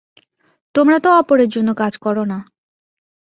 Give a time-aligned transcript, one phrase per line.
[0.75, 2.39] তোমরা তো অপরের জন্য কাজ কর না।